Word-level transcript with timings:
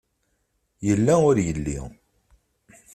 Yella 0.87 1.13
ur 1.29 1.35
yelli. 1.45 1.79